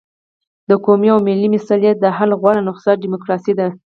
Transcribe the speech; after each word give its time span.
د 0.69 0.71
قومي 0.85 1.09
او 1.13 1.19
ملي 1.27 1.47
مسلې 1.55 1.91
د 1.95 2.05
حل 2.17 2.31
غوره 2.41 2.61
نسخه 2.67 2.91
ډیموکراسي 3.03 3.53
ده. 3.59 3.67